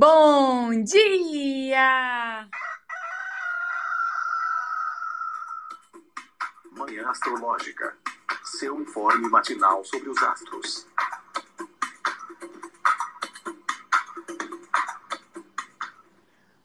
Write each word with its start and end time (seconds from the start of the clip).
Bom 0.00 0.84
dia! 0.84 2.48
Manhã 6.70 7.10
Astrológica. 7.10 7.96
Seu 8.44 8.80
informe 8.80 9.28
matinal 9.28 9.84
sobre 9.84 10.08
os 10.08 10.22
astros. 10.22 10.86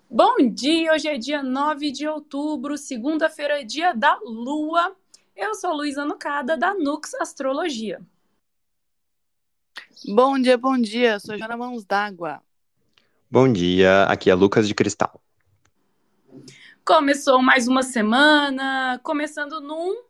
Bom 0.08 0.36
dia! 0.48 0.94
Hoje 0.94 1.08
é 1.08 1.18
dia 1.18 1.42
9 1.42 1.92
de 1.92 2.08
outubro, 2.08 2.78
segunda-feira, 2.78 3.66
dia 3.66 3.94
da 3.94 4.16
Lua. 4.22 4.96
Eu 5.36 5.56
sou 5.56 5.74
Luísa 5.74 6.06
Nucada, 6.06 6.56
da 6.56 6.76
Nux 6.76 7.16
Astrologia. 7.16 8.00
Bom 10.06 10.40
dia, 10.40 10.56
bom 10.56 10.78
dia. 10.78 11.20
Sou 11.20 11.36
Joana 11.36 11.58
Mãos 11.58 11.84
d'Água. 11.84 12.44
Bom 13.34 13.52
dia, 13.52 14.04
aqui 14.04 14.30
é 14.30 14.36
Lucas 14.36 14.68
de 14.68 14.76
Cristal. 14.76 15.20
Começou 16.86 17.42
mais 17.42 17.68
uma 17.68 17.82
semana, 17.82 19.00
começando 19.02 19.60
num 19.60 20.04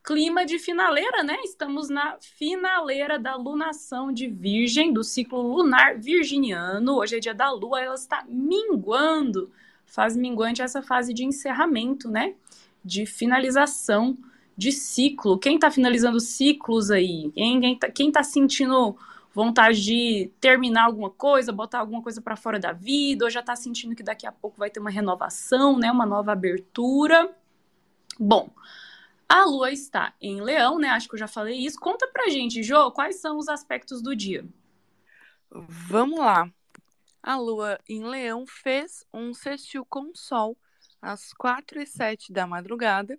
clima 0.00 0.46
de 0.46 0.60
finaleira, 0.60 1.24
né? 1.24 1.38
Estamos 1.42 1.88
na 1.88 2.16
finaleira 2.20 3.18
da 3.18 3.34
lunação 3.34 4.12
de 4.12 4.28
Virgem, 4.28 4.92
do 4.92 5.02
ciclo 5.02 5.42
lunar 5.42 5.98
virginiano. 5.98 6.98
Hoje 6.98 7.16
é 7.16 7.18
dia 7.18 7.34
da 7.34 7.50
lua, 7.50 7.80
ela 7.80 7.96
está 7.96 8.24
minguando. 8.28 9.50
Faz 9.84 10.16
minguante 10.16 10.62
essa 10.62 10.80
fase 10.80 11.12
de 11.12 11.24
encerramento, 11.24 12.08
né? 12.08 12.36
De 12.84 13.04
finalização 13.06 14.16
de 14.56 14.70
ciclo. 14.70 15.36
Quem 15.36 15.56
está 15.56 15.68
finalizando 15.68 16.20
ciclos 16.20 16.92
aí? 16.92 17.32
Quem, 17.34 17.76
tá, 17.76 17.90
quem 17.90 18.12
tá 18.12 18.22
sentindo 18.22 18.96
vontade 19.38 19.84
de 19.84 20.32
terminar 20.40 20.86
alguma 20.86 21.10
coisa, 21.10 21.52
botar 21.52 21.78
alguma 21.78 22.02
coisa 22.02 22.20
para 22.20 22.34
fora 22.34 22.58
da 22.58 22.72
vida, 22.72 23.24
ou 23.24 23.30
já 23.30 23.38
está 23.38 23.54
sentindo 23.54 23.94
que 23.94 24.02
daqui 24.02 24.26
a 24.26 24.32
pouco 24.32 24.58
vai 24.58 24.68
ter 24.68 24.80
uma 24.80 24.90
renovação, 24.90 25.78
né, 25.78 25.92
uma 25.92 26.04
nova 26.04 26.32
abertura. 26.32 27.32
Bom, 28.18 28.50
a 29.28 29.44
lua 29.44 29.70
está 29.70 30.12
em 30.20 30.40
Leão, 30.40 30.76
né? 30.76 30.88
Acho 30.88 31.08
que 31.08 31.14
eu 31.14 31.18
já 31.20 31.28
falei 31.28 31.56
isso. 31.56 31.78
Conta 31.78 32.08
pra 32.08 32.28
gente, 32.28 32.64
Jo, 32.64 32.90
quais 32.90 33.20
são 33.20 33.38
os 33.38 33.48
aspectos 33.48 34.02
do 34.02 34.16
dia? 34.16 34.44
Vamos 35.52 36.18
lá. 36.18 36.50
A 37.22 37.36
lua 37.36 37.78
em 37.88 38.04
Leão 38.04 38.44
fez 38.44 39.06
um 39.14 39.32
sextil 39.32 39.86
com 39.86 40.10
o 40.10 40.16
Sol 40.16 40.56
às 41.00 41.32
4 41.32 41.80
e 41.80 41.86
7 41.86 42.32
da 42.32 42.44
madrugada 42.44 43.16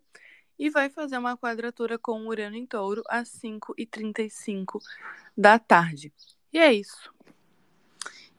e 0.59 0.69
vai 0.69 0.89
fazer 0.89 1.17
uma 1.17 1.38
quadratura 1.38 1.97
com 1.97 2.27
Urano 2.27 2.58
em 2.58 2.65
Touro 2.65 3.02
às 3.08 3.30
5 3.30 3.73
e 3.77 3.86
35 3.86 4.81
da 5.39 5.57
tarde. 5.57 6.11
E 6.51 6.57
é 6.57 6.73
isso. 6.73 7.13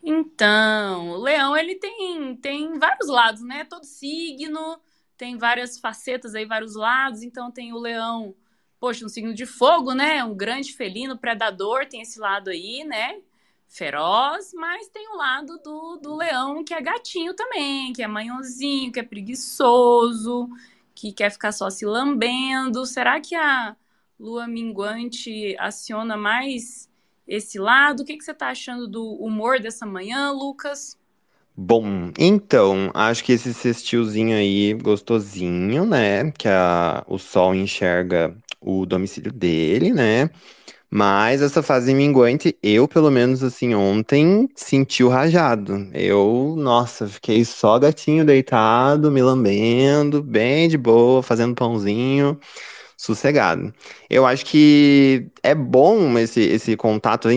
Então, 0.02 1.10
o 1.10 1.16
leão 1.16 1.56
ele 1.56 1.76
tem, 1.76 2.36
tem 2.36 2.78
vários 2.78 3.08
lados, 3.08 3.42
né? 3.42 3.64
Todo 3.64 3.84
signo 3.84 4.78
tem 5.16 5.38
várias 5.38 5.78
facetas 5.78 6.34
aí, 6.34 6.44
vários 6.44 6.74
lados. 6.74 7.22
Então 7.22 7.50
tem 7.50 7.72
o 7.72 7.78
leão, 7.78 8.34
poxa, 8.78 9.04
um 9.04 9.08
signo 9.08 9.32
de 9.32 9.46
fogo, 9.46 9.94
né? 9.94 10.22
Um 10.24 10.34
grande 10.34 10.74
felino, 10.74 11.16
predador, 11.18 11.86
tem 11.86 12.02
esse 12.02 12.18
lado 12.18 12.50
aí, 12.50 12.84
né? 12.84 13.20
Feroz, 13.68 14.52
mas 14.54 14.88
tem 14.88 15.08
o 15.08 15.16
lado 15.16 15.58
do, 15.58 15.96
do 15.96 16.16
leão 16.16 16.64
que 16.64 16.74
é 16.74 16.80
gatinho 16.82 17.34
também, 17.34 17.92
que 17.92 18.02
é 18.02 18.06
manhãozinho, 18.08 18.90
que 18.92 18.98
é 18.98 19.02
preguiçoso, 19.02 20.48
que 20.94 21.12
quer 21.12 21.30
ficar 21.30 21.52
só 21.52 21.70
se 21.70 21.86
lambendo. 21.86 22.84
Será 22.84 23.20
que 23.20 23.34
a 23.34 23.76
lua 24.18 24.46
minguante 24.46 25.56
aciona 25.58 26.16
mais 26.16 26.89
esse 27.30 27.58
lado? 27.58 28.02
O 28.02 28.04
que, 28.04 28.16
que 28.16 28.24
você 28.24 28.32
está 28.32 28.48
achando 28.48 28.88
do 28.88 29.04
humor 29.14 29.60
dessa 29.60 29.86
manhã, 29.86 30.32
Lucas? 30.32 30.98
Bom, 31.56 32.10
então, 32.18 32.90
acho 32.94 33.22
que 33.22 33.32
esse 33.32 33.52
sextilzinho 33.54 34.36
aí, 34.36 34.74
gostosinho, 34.74 35.84
né? 35.86 36.30
Que 36.32 36.48
a, 36.48 37.04
o 37.06 37.18
sol 37.18 37.54
enxerga 37.54 38.34
o 38.60 38.86
domicílio 38.86 39.32
dele, 39.32 39.92
né? 39.92 40.30
Mas 40.90 41.42
essa 41.42 41.62
fase 41.62 41.94
minguante, 41.94 42.56
eu, 42.62 42.88
pelo 42.88 43.10
menos 43.10 43.44
assim, 43.44 43.74
ontem 43.74 44.48
senti 44.56 45.04
o 45.04 45.08
rajado. 45.08 45.88
Eu, 45.94 46.54
nossa, 46.58 47.06
fiquei 47.08 47.44
só 47.44 47.78
gatinho 47.78 48.24
deitado, 48.24 49.10
me 49.10 49.22
lambendo, 49.22 50.22
bem 50.22 50.68
de 50.68 50.76
boa, 50.78 51.22
fazendo 51.22 51.54
pãozinho, 51.54 52.40
sossegado. 53.00 53.72
Eu 54.10 54.26
acho 54.26 54.44
que 54.44 55.26
é 55.42 55.54
bom 55.54 56.18
esse, 56.18 56.42
esse 56.42 56.76
contato 56.76 57.28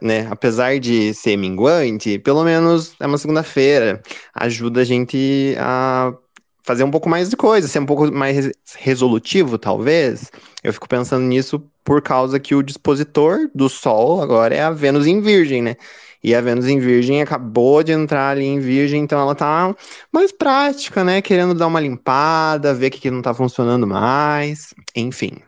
né? 0.00 0.26
Apesar 0.30 0.80
de 0.80 1.12
ser 1.12 1.36
minguante, 1.36 2.18
pelo 2.18 2.42
menos 2.42 2.94
é 2.98 3.06
uma 3.06 3.18
segunda-feira. 3.18 4.00
Ajuda 4.34 4.80
a 4.80 4.84
gente 4.84 5.54
a 5.58 6.14
fazer 6.62 6.84
um 6.84 6.90
pouco 6.90 7.06
mais 7.06 7.28
de 7.28 7.36
coisa, 7.36 7.68
ser 7.68 7.80
um 7.80 7.86
pouco 7.86 8.10
mais 8.10 8.50
resolutivo, 8.78 9.58
talvez. 9.58 10.30
Eu 10.64 10.72
fico 10.72 10.88
pensando 10.88 11.26
nisso 11.26 11.62
por 11.84 12.00
causa 12.00 12.40
que 12.40 12.54
o 12.54 12.62
dispositor 12.62 13.50
do 13.54 13.68
Sol 13.68 14.22
agora 14.22 14.54
é 14.54 14.62
a 14.62 14.70
Vênus 14.70 15.06
em 15.06 15.20
Virgem, 15.20 15.60
né? 15.60 15.76
E 16.22 16.34
a 16.34 16.40
Vênus 16.40 16.66
em 16.66 16.78
Virgem 16.78 17.22
acabou 17.22 17.82
de 17.82 17.92
entrar 17.92 18.30
ali 18.30 18.44
em 18.44 18.60
Virgem, 18.60 19.02
então 19.02 19.18
ela 19.18 19.34
tá 19.34 19.74
mais 20.12 20.30
prática, 20.30 21.02
né? 21.02 21.22
Querendo 21.22 21.54
dar 21.54 21.66
uma 21.66 21.80
limpada, 21.80 22.74
ver 22.74 22.88
o 22.88 22.90
que, 22.90 23.00
que 23.00 23.10
não 23.10 23.22
tá 23.22 23.32
funcionando 23.32 23.86
mais, 23.86 24.74
enfim. 24.94 25.38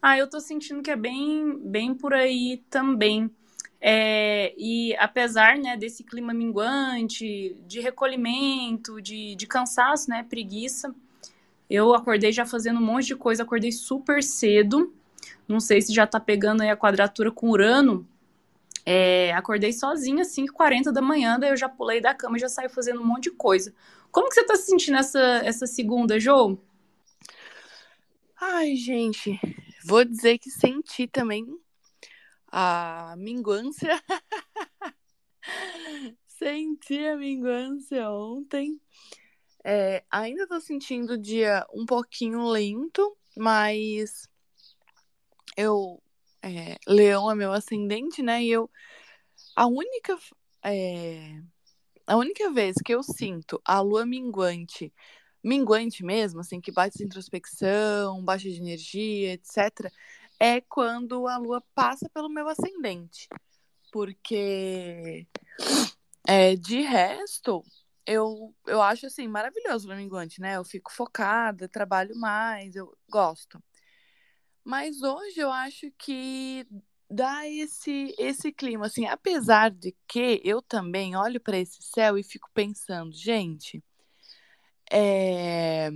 Ah, 0.00 0.16
eu 0.16 0.28
tô 0.28 0.38
sentindo 0.38 0.82
que 0.82 0.90
é 0.90 0.96
bem, 0.96 1.58
bem 1.58 1.92
por 1.92 2.14
aí 2.14 2.62
também. 2.70 3.28
É, 3.80 4.54
e 4.56 4.94
apesar 4.96 5.58
né, 5.58 5.76
desse 5.76 6.04
clima 6.04 6.32
minguante, 6.32 7.56
de 7.66 7.80
recolhimento, 7.80 9.00
de, 9.02 9.34
de 9.34 9.46
cansaço, 9.46 10.08
né, 10.08 10.24
preguiça, 10.28 10.94
eu 11.68 11.94
acordei 11.94 12.32
já 12.32 12.46
fazendo 12.46 12.78
um 12.78 12.84
monte 12.84 13.06
de 13.06 13.16
coisa, 13.16 13.42
acordei 13.42 13.72
super 13.72 14.22
cedo. 14.22 14.94
Não 15.48 15.60
sei 15.60 15.82
se 15.82 15.92
já 15.92 16.06
tá 16.06 16.20
pegando 16.20 16.62
aí 16.62 16.70
a 16.70 16.76
quadratura 16.76 17.30
com 17.30 17.50
Urano. 17.50 18.06
É, 18.88 19.32
acordei 19.32 19.72
sozinha, 19.72 20.24
5h40 20.24 20.92
da 20.92 21.02
manhã, 21.02 21.40
daí 21.40 21.50
eu 21.50 21.56
já 21.56 21.68
pulei 21.68 22.00
da 22.00 22.14
cama 22.14 22.36
e 22.36 22.40
já 22.40 22.48
saí 22.48 22.68
fazendo 22.68 23.00
um 23.00 23.04
monte 23.04 23.24
de 23.24 23.32
coisa. 23.32 23.74
Como 24.12 24.28
que 24.28 24.34
você 24.36 24.44
tá 24.44 24.54
se 24.54 24.66
sentindo 24.66 24.96
essa, 24.96 25.42
essa 25.44 25.66
segunda, 25.66 26.20
Jô? 26.20 26.56
Ai, 28.40 28.76
gente, 28.76 29.40
vou 29.84 30.04
dizer 30.04 30.38
que 30.38 30.50
senti 30.50 31.08
também 31.08 31.44
a 32.50 33.14
minguância. 33.18 34.00
Senti 36.26 36.98
a 37.06 37.16
minguância 37.16 38.10
ontem. 38.10 38.80
É, 39.64 40.04
ainda 40.10 40.46
tô 40.46 40.60
sentindo 40.60 41.14
o 41.14 41.18
dia 41.18 41.66
um 41.72 41.84
pouquinho 41.84 42.46
lento, 42.46 43.16
mas 43.36 44.28
eu. 45.56 46.00
É, 46.46 46.76
leão 46.86 47.30
é 47.30 47.34
meu 47.34 47.52
ascendente, 47.52 48.22
né? 48.22 48.42
E 48.42 48.50
eu. 48.50 48.70
A 49.56 49.66
única. 49.66 50.16
É, 50.64 51.40
a 52.06 52.16
única 52.16 52.50
vez 52.52 52.76
que 52.84 52.94
eu 52.94 53.02
sinto 53.02 53.60
a 53.64 53.80
lua 53.80 54.06
minguante, 54.06 54.92
minguante 55.42 56.04
mesmo, 56.04 56.40
assim, 56.40 56.60
que 56.60 56.70
bate 56.72 57.02
introspecção, 57.02 58.24
baixa 58.24 58.48
de 58.48 58.60
energia, 58.60 59.32
etc., 59.34 59.92
é 60.38 60.60
quando 60.60 61.26
a 61.26 61.36
lua 61.38 61.62
passa 61.74 62.08
pelo 62.10 62.28
meu 62.28 62.48
ascendente. 62.48 63.28
Porque 63.92 65.26
é, 66.26 66.56
de 66.56 66.80
resto, 66.80 67.64
eu, 68.06 68.54
eu 68.66 68.82
acho 68.82 69.06
assim 69.06 69.26
maravilhoso 69.28 69.90
o 69.90 69.96
minguante, 69.96 70.40
né? 70.40 70.56
Eu 70.56 70.64
fico 70.64 70.92
focada, 70.92 71.68
trabalho 71.68 72.16
mais, 72.16 72.76
eu 72.76 72.96
gosto. 73.08 73.62
Mas 74.66 75.00
hoje 75.00 75.38
eu 75.38 75.52
acho 75.52 75.92
que 75.96 76.66
dá 77.08 77.48
esse 77.48 78.12
esse 78.18 78.50
clima 78.52 78.86
assim, 78.86 79.06
apesar 79.06 79.70
de 79.70 79.94
que 80.08 80.40
eu 80.44 80.60
também 80.60 81.14
olho 81.16 81.40
para 81.40 81.56
esse 81.56 81.80
céu 81.82 82.18
e 82.18 82.24
fico 82.24 82.50
pensando, 82.52 83.12
gente, 83.12 83.80
é 84.90 85.88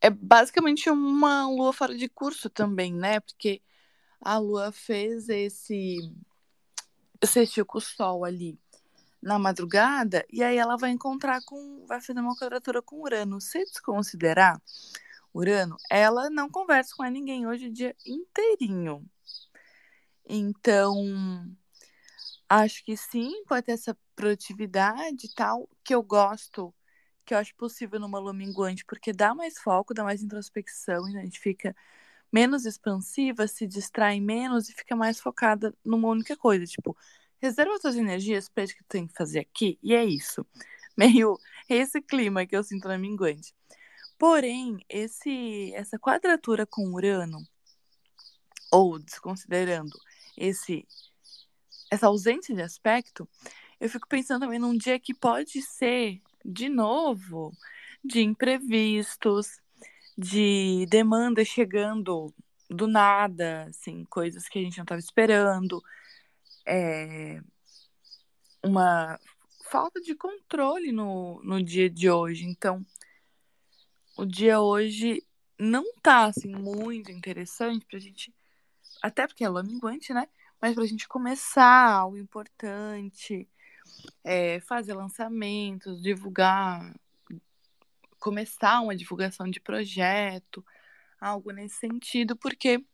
é 0.00 0.10
basicamente 0.10 0.90
uma 0.90 1.48
lua 1.48 1.72
fora 1.72 1.96
de 1.96 2.08
curso 2.08 2.50
também, 2.50 2.92
né? 2.92 3.20
Porque 3.20 3.62
a 4.20 4.36
lua 4.38 4.72
fez 4.72 5.28
esse 5.28 5.98
sextil 7.24 7.64
com 7.64 7.78
o 7.78 7.80
sol 7.80 8.24
ali 8.24 8.58
na 9.22 9.38
madrugada 9.38 10.26
e 10.32 10.42
aí 10.42 10.56
ela 10.56 10.76
vai 10.76 10.90
encontrar 10.90 11.40
com 11.44 11.86
vai 11.86 12.00
fazer 12.00 12.18
uma 12.20 12.36
quadratura 12.36 12.82
com 12.82 13.02
Urano. 13.02 13.40
Se 13.40 13.64
desconsiderar 13.66 14.60
Urano, 15.36 15.76
ela 15.90 16.30
não 16.30 16.48
conversa 16.48 16.94
com 16.96 17.04
ninguém 17.04 17.46
hoje 17.46 17.66
o 17.66 17.72
dia 17.72 17.94
inteirinho. 18.06 19.04
Então, 20.28 20.94
acho 22.48 22.82
que 22.84 22.96
sim, 22.96 23.44
pode 23.46 23.66
ter 23.66 23.72
essa 23.72 23.96
produtividade 24.14 25.26
e 25.26 25.34
tal, 25.34 25.68
que 25.84 25.94
eu 25.94 26.02
gosto 26.02 26.74
que 27.24 27.34
eu 27.34 27.38
acho 27.38 27.54
possível 27.56 27.98
numa 27.98 28.20
lua 28.20 28.32
minguante, 28.32 28.84
porque 28.84 29.12
dá 29.12 29.34
mais 29.34 29.58
foco, 29.58 29.92
dá 29.92 30.04
mais 30.04 30.22
introspecção, 30.22 31.08
e 31.08 31.18
a 31.18 31.22
gente 31.22 31.40
fica 31.40 31.74
menos 32.32 32.66
expansiva, 32.66 33.48
se 33.48 33.66
distrai 33.66 34.20
menos 34.20 34.68
e 34.68 34.74
fica 34.74 34.94
mais 34.94 35.20
focada 35.20 35.74
numa 35.84 36.08
única 36.08 36.36
coisa, 36.36 36.64
tipo, 36.66 36.96
reserva 37.40 37.78
suas 37.80 37.96
energias 37.96 38.48
para 38.48 38.62
isso 38.64 38.76
que 38.76 38.84
tem 38.84 39.08
que 39.08 39.14
fazer 39.14 39.40
aqui, 39.40 39.76
e 39.82 39.92
é 39.94 40.04
isso. 40.04 40.46
Meio 40.96 41.36
esse 41.68 42.00
clima 42.00 42.46
que 42.46 42.56
eu 42.56 42.62
sinto 42.62 42.86
na 42.88 42.96
minguante. 42.98 43.55
Porém, 44.18 44.84
esse 44.88 45.72
essa 45.74 45.98
quadratura 45.98 46.66
com 46.66 46.92
Urano, 46.92 47.46
ou 48.70 48.98
desconsiderando 48.98 49.98
esse 50.36 50.86
essa 51.90 52.06
ausência 52.08 52.54
de 52.54 52.62
aspecto, 52.62 53.28
eu 53.80 53.88
fico 53.88 54.08
pensando 54.08 54.40
também 54.42 54.58
num 54.58 54.76
dia 54.76 54.98
que 54.98 55.14
pode 55.14 55.62
ser, 55.62 56.20
de 56.44 56.68
novo, 56.68 57.52
de 58.04 58.22
imprevistos, 58.22 59.60
de 60.16 60.86
demandas 60.88 61.46
chegando 61.46 62.34
do 62.68 62.86
nada, 62.88 63.64
assim, 63.64 64.04
coisas 64.06 64.48
que 64.48 64.58
a 64.58 64.62
gente 64.62 64.78
não 64.78 64.84
estava 64.84 64.98
esperando, 64.98 65.82
é, 66.66 67.40
uma 68.62 69.18
falta 69.70 70.00
de 70.00 70.14
controle 70.14 70.90
no, 70.90 71.40
no 71.44 71.62
dia 71.62 71.88
de 71.88 72.10
hoje. 72.10 72.44
Então, 72.44 72.84
o 74.16 74.24
dia 74.24 74.60
hoje 74.60 75.22
não 75.58 75.84
tá, 76.02 76.26
assim, 76.26 76.48
muito 76.48 77.10
interessante 77.10 77.84
pra 77.86 77.98
gente, 77.98 78.34
até 79.02 79.26
porque 79.26 79.44
é 79.44 79.48
lua 79.48 79.62
minguante, 79.62 80.12
né? 80.12 80.28
Mas 80.60 80.74
pra 80.74 80.86
gente 80.86 81.06
começar 81.06 81.90
algo 81.90 82.16
importante, 82.16 83.48
é, 84.24 84.60
fazer 84.60 84.94
lançamentos, 84.94 86.02
divulgar, 86.02 86.94
começar 88.18 88.80
uma 88.80 88.96
divulgação 88.96 89.48
de 89.48 89.60
projeto, 89.60 90.64
algo 91.20 91.50
nesse 91.52 91.76
sentido, 91.76 92.36
porque 92.36 92.84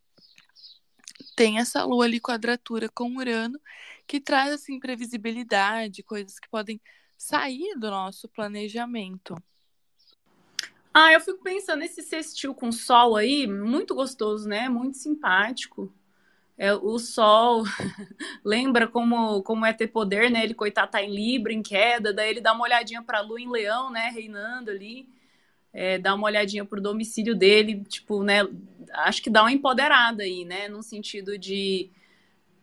tem 1.37 1.59
essa 1.59 1.85
lua 1.85 2.05
ali 2.05 2.21
quadratura 2.21 2.89
com 2.89 3.17
Urano 3.17 3.61
que 4.07 4.21
traz 4.21 4.53
assim 4.53 4.79
previsibilidade, 4.79 6.03
coisas 6.03 6.39
que 6.39 6.49
podem 6.49 6.81
sair 7.17 7.79
do 7.79 7.91
nosso 7.91 8.29
planejamento. 8.29 9.37
Ah, 10.95 11.13
eu 11.13 11.21
fico 11.21 11.43
pensando 11.43 11.81
nesse 11.81 12.03
sextil 12.03 12.55
com 12.55 12.71
sol 12.71 13.17
aí, 13.17 13.47
muito 13.47 13.95
gostoso, 13.95 14.49
né? 14.49 14.69
Muito 14.69 14.99
simpático. 14.99 15.93
É, 16.59 16.75
o 16.75 16.99
sol 16.99 17.65
lembra 18.45 18.87
como, 18.87 19.43
como 19.43 19.65
é 19.65 19.73
ter 19.73 19.89
poder, 19.89 20.31
né? 20.31 20.45
Ele, 20.45 20.55
coitado, 20.55 20.93
tá 20.93 21.03
em 21.03 21.15
Libra, 21.15 21.53
em 21.53 21.63
queda, 21.63 22.13
daí 22.13 22.31
ele 22.31 22.41
dá 22.41 22.53
uma 22.53 22.65
olhadinha 22.65 23.03
pra 23.03 23.21
lua 23.23 23.41
em 23.41 23.51
leão, 23.51 23.91
né? 23.91 24.11
Reinando 24.11 24.71
ali 24.71 25.09
é, 25.73 25.99
dar 25.99 26.15
uma 26.15 26.27
olhadinha 26.27 26.65
pro 26.65 26.81
domicílio 26.81 27.35
dele, 27.35 27.83
tipo, 27.85 28.23
né? 28.23 28.41
Acho 28.93 29.23
que 29.23 29.31
dá 29.31 29.43
uma 29.43 29.53
empoderada 29.53 30.23
aí, 30.23 30.45
né? 30.45 30.69
No 30.69 30.83
sentido 30.83 31.39
de 31.39 31.91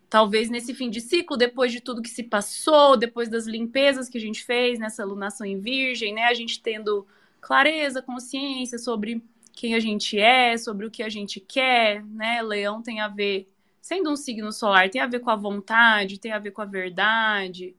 talvez 0.10 0.50
nesse 0.50 0.74
fim 0.74 0.90
de 0.90 1.02
ciclo, 1.02 1.38
depois 1.38 1.72
de 1.72 1.82
tudo 1.82 2.02
que 2.02 2.10
se 2.10 2.24
passou, 2.24 2.98
depois 2.98 3.30
das 3.30 3.46
limpezas 3.48 4.10
que 4.10 4.18
a 4.18 4.22
gente 4.22 4.44
fez 4.44 4.80
nessa 4.80 5.04
alunação 5.04 5.46
em 5.46 5.60
virgem, 5.60 6.14
né? 6.14 6.26
A 6.26 6.34
gente 6.34 6.62
tendo 6.62 7.08
clareza, 7.42 8.02
consciência 8.02 8.78
sobre 8.78 9.24
quem 9.54 9.76
a 9.76 9.80
gente 9.80 10.18
é, 10.18 10.58
sobre 10.58 10.86
o 10.86 10.92
que 10.92 11.04
a 11.04 11.10
gente 11.10 11.40
quer, 11.40 12.04
né? 12.06 12.42
Leão 12.42 12.82
tem 12.82 13.02
a 13.02 13.10
ver, 13.10 13.52
sendo 13.82 14.10
um 14.10 14.16
signo 14.16 14.52
solar, 14.54 14.90
tem 14.90 15.02
a 15.02 15.08
ver 15.08 15.20
com 15.20 15.30
a 15.30 15.36
vontade, 15.36 16.20
tem 16.20 16.32
a 16.32 16.40
ver 16.40 16.52
com 16.52 16.62
a 16.62 16.66
verdade, 16.66 17.76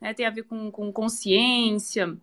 né? 0.00 0.14
Tem 0.14 0.24
a 0.24 0.30
ver 0.30 0.44
com, 0.44 0.70
com 0.70 0.92
consciência. 0.92 2.16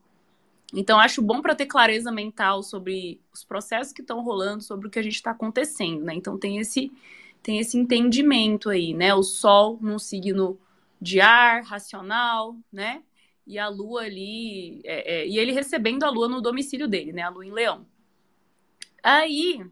Então, 0.73 0.99
acho 0.99 1.21
bom 1.21 1.41
para 1.41 1.53
ter 1.53 1.65
clareza 1.65 2.11
mental 2.11 2.63
sobre 2.63 3.19
os 3.33 3.43
processos 3.43 3.91
que 3.91 4.01
estão 4.01 4.23
rolando, 4.23 4.63
sobre 4.63 4.87
o 4.87 4.89
que 4.89 4.99
a 4.99 5.03
gente 5.03 5.15
está 5.15 5.31
acontecendo, 5.31 6.03
né? 6.03 6.13
Então, 6.15 6.37
tem 6.37 6.57
esse, 6.59 6.91
tem 7.41 7.59
esse 7.59 7.77
entendimento 7.77 8.69
aí, 8.69 8.93
né? 8.93 9.13
O 9.13 9.21
Sol 9.21 9.77
num 9.81 9.99
signo 9.99 10.57
de 11.01 11.19
ar, 11.19 11.63
racional, 11.63 12.55
né? 12.71 13.03
E 13.45 13.59
a 13.59 13.67
Lua 13.67 14.03
ali, 14.03 14.81
é, 14.85 15.21
é, 15.21 15.27
e 15.27 15.37
ele 15.37 15.51
recebendo 15.51 16.03
a 16.03 16.09
Lua 16.09 16.27
no 16.29 16.41
domicílio 16.41 16.87
dele, 16.87 17.11
né? 17.11 17.23
A 17.23 17.29
Lua 17.29 17.45
em 17.45 17.51
Leão. 17.51 17.85
Aí, 19.03 19.65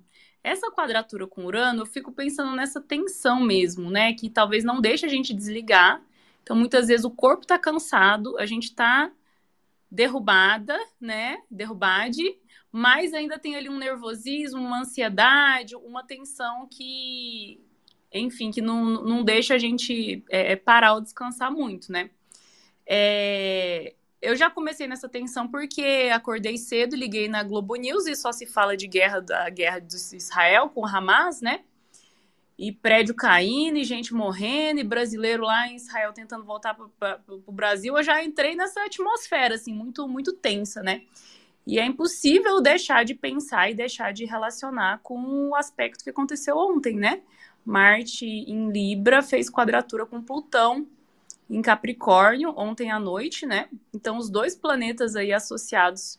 essa 0.43 0.69
quadratura 0.71 1.25
com 1.25 1.45
Urano, 1.45 1.83
eu 1.83 1.85
fico 1.85 2.11
pensando 2.11 2.55
nessa 2.55 2.81
tensão 2.81 3.39
mesmo, 3.39 3.89
né? 3.89 4.13
Que 4.13 4.29
talvez 4.29 4.63
não 4.63 4.81
deixe 4.81 5.05
a 5.05 5.09
gente 5.09 5.33
desligar. 5.33 6.03
Então, 6.43 6.55
muitas 6.55 6.87
vezes 6.87 7.05
o 7.05 7.11
corpo 7.11 7.43
está 7.43 7.57
cansado, 7.57 8.37
a 8.37 8.45
gente 8.45 8.65
está 8.65 9.11
derrubada, 9.89 10.77
né? 10.99 11.37
Derrubade, 11.49 12.37
mas 12.71 13.13
ainda 13.13 13.37
tem 13.37 13.55
ali 13.55 13.69
um 13.69 13.77
nervosismo, 13.77 14.59
uma 14.59 14.81
ansiedade, 14.81 15.75
uma 15.75 16.03
tensão 16.03 16.67
que, 16.67 17.61
enfim, 18.11 18.51
que 18.51 18.61
não, 18.61 18.85
não 18.85 19.23
deixa 19.23 19.55
a 19.55 19.57
gente 19.57 20.23
é, 20.29 20.53
é, 20.53 20.55
parar 20.55 20.93
ou 20.93 21.01
descansar 21.01 21.51
muito, 21.51 21.91
né? 21.91 22.09
É, 22.93 23.93
eu 24.21 24.35
já 24.35 24.49
comecei 24.49 24.85
nessa 24.85 25.07
tensão 25.07 25.47
porque 25.47 26.09
acordei 26.13 26.57
cedo, 26.57 26.93
liguei 26.93 27.29
na 27.29 27.41
Globo 27.41 27.75
News 27.75 28.05
e 28.05 28.17
só 28.17 28.33
se 28.33 28.45
fala 28.45 28.75
de 28.75 28.85
guerra 28.85 29.21
da 29.21 29.49
guerra 29.49 29.79
de 29.79 29.95
Israel 29.95 30.67
com 30.67 30.85
Hamas, 30.85 31.39
né? 31.39 31.61
e 32.59 32.71
prédio 32.71 33.15
caindo, 33.15 33.77
e 33.77 33.83
gente 33.83 34.13
morrendo, 34.13 34.81
e 34.81 34.83
brasileiro 34.83 35.43
lá 35.43 35.67
em 35.67 35.77
Israel 35.77 36.13
tentando 36.13 36.45
voltar 36.45 36.75
para 36.75 37.19
o 37.27 37.51
Brasil, 37.51 37.97
eu 37.97 38.03
já 38.03 38.23
entrei 38.23 38.55
nessa 38.55 38.85
atmosfera, 38.85 39.55
assim, 39.55 39.73
muito, 39.73 40.07
muito 40.07 40.33
tensa, 40.33 40.83
né? 40.83 41.01
E 41.65 41.79
é 41.79 41.85
impossível 41.85 42.61
deixar 42.61 43.03
de 43.03 43.15
pensar 43.15 43.71
e 43.71 43.73
deixar 43.73 44.13
de 44.13 44.25
relacionar 44.25 44.99
com 45.01 45.49
o 45.49 45.55
aspecto 45.55 46.03
que 46.03 46.11
aconteceu 46.11 46.55
ontem, 46.55 46.95
né? 46.97 47.21
Marte 47.65 48.27
em 48.27 48.69
Libra 48.69 49.23
fez 49.23 49.49
quadratura 49.49 50.05
com 50.05 50.21
Plutão 50.21 50.85
em 51.51 51.61
Capricórnio 51.61 52.53
ontem 52.55 52.89
à 52.89 52.97
noite, 52.97 53.45
né? 53.45 53.67
Então, 53.93 54.17
os 54.17 54.29
dois 54.29 54.55
planetas 54.55 55.17
aí 55.17 55.33
associados 55.33 56.17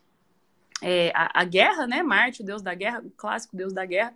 é, 0.82 1.10
à, 1.14 1.40
à 1.40 1.44
guerra, 1.44 1.86
né? 1.86 2.02
Marte, 2.02 2.42
o 2.42 2.44
deus 2.44 2.60
da 2.60 2.74
guerra, 2.74 3.00
o 3.00 3.10
clássico 3.10 3.56
deus 3.56 3.72
da 3.72 3.86
guerra, 3.86 4.14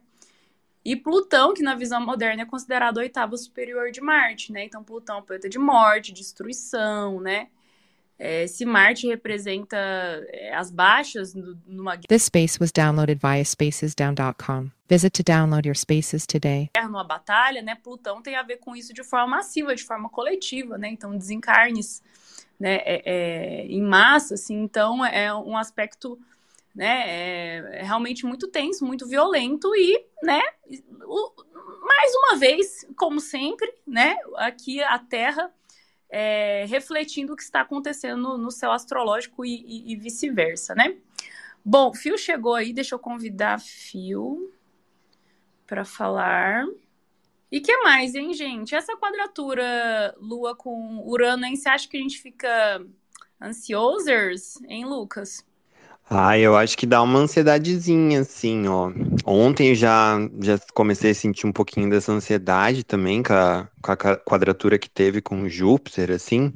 e 0.84 0.94
Plutão, 0.94 1.54
que 1.54 1.62
na 1.62 1.74
visão 1.74 2.04
moderna 2.04 2.42
é 2.42 2.46
considerado 2.46 2.98
o 2.98 3.00
oitavo 3.00 3.36
superior 3.38 3.90
de 3.90 4.00
Marte, 4.02 4.52
né? 4.52 4.64
Então, 4.64 4.84
Plutão 4.84 5.18
é 5.18 5.22
planeta 5.22 5.48
de 5.48 5.58
morte, 5.58 6.12
destruição, 6.12 7.18
né? 7.18 7.48
É, 8.18 8.46
se 8.46 8.64
Marte 8.64 9.06
representa 9.06 9.76
é, 9.76 10.54
as 10.54 10.70
baixas 10.70 11.34
numa 11.34 11.98
This 11.98 12.24
space 12.24 12.58
was 12.58 12.72
downloaded 12.72 13.20
via 13.20 13.44
spacesdown.com. 13.44 14.70
Visit 14.88 15.10
to 15.10 15.22
download 15.22 15.68
your 15.68 15.76
spaces 15.76 16.26
today. 16.26 16.70
guerra, 16.74 16.88
numa 16.88 17.04
batalha, 17.04 17.60
né? 17.60 17.74
Plutão 17.74 18.22
tem 18.22 18.36
a 18.36 18.42
ver 18.42 18.56
com 18.56 18.74
isso 18.74 18.94
de 18.94 19.04
forma 19.04 19.36
massiva, 19.36 19.74
de 19.74 19.84
forma 19.84 20.08
coletiva, 20.08 20.78
né? 20.78 20.88
Então, 20.88 21.16
desencarnes, 21.16 22.02
né? 22.58 22.76
É, 22.84 23.02
é, 23.04 23.66
em 23.66 23.82
massa, 23.82 24.34
assim. 24.34 24.62
Então, 24.62 25.04
é 25.04 25.34
um 25.34 25.56
aspecto 25.56 26.18
né? 26.76 27.04
É, 27.06 27.82
realmente 27.82 28.26
muito 28.26 28.48
tenso, 28.48 28.84
muito 28.84 29.08
violento 29.08 29.74
e, 29.74 30.04
né? 30.22 30.42
O, 31.06 31.32
mais 31.82 32.14
uma 32.14 32.36
vez, 32.36 32.86
como 32.94 33.18
sempre, 33.18 33.72
né? 33.86 34.16
Aqui 34.36 34.82
a 34.82 34.98
Terra 34.98 35.50
é, 36.08 36.64
refletindo 36.68 37.32
o 37.32 37.36
que 37.36 37.42
está 37.42 37.60
acontecendo 37.60 38.38
no, 38.38 38.50
céu 38.50 38.72
astrológico 38.72 39.44
e, 39.44 39.64
e, 39.66 39.92
e 39.92 39.96
vice-versa, 39.96 40.74
né? 40.74 40.96
Bom, 41.64 41.92
Fio 41.92 42.16
chegou 42.16 42.54
aí, 42.54 42.72
deixa 42.72 42.94
eu 42.94 42.98
convidar 42.98 43.60
Fio 43.60 44.52
para 45.66 45.84
falar. 45.84 46.64
E 47.50 47.60
que 47.60 47.76
mais, 47.78 48.14
hein, 48.14 48.32
gente? 48.32 48.74
Essa 48.74 48.96
quadratura 48.96 50.14
Lua 50.18 50.54
com 50.54 51.02
Urano, 51.04 51.44
hein? 51.44 51.56
Você 51.56 51.68
acha 51.68 51.88
que 51.88 51.96
a 51.96 52.00
gente 52.00 52.20
fica 52.20 52.84
ansiosos, 53.40 54.60
hein, 54.68 54.84
Lucas? 54.84 55.44
Ah, 56.08 56.38
eu 56.38 56.56
acho 56.56 56.76
que 56.78 56.86
dá 56.86 57.02
uma 57.02 57.18
ansiedadezinha, 57.18 58.20
assim, 58.20 58.68
ó. 58.68 58.92
Ontem 59.26 59.70
eu 59.70 59.74
já, 59.74 60.16
já 60.40 60.56
comecei 60.72 61.10
a 61.10 61.14
sentir 61.14 61.46
um 61.46 61.52
pouquinho 61.52 61.90
dessa 61.90 62.12
ansiedade 62.12 62.84
também, 62.84 63.22
com 63.24 63.32
a, 63.32 63.68
com 63.82 63.92
a 63.92 63.96
quadratura 64.16 64.78
que 64.78 64.88
teve 64.88 65.20
com 65.20 65.48
Júpiter, 65.48 66.12
assim. 66.12 66.52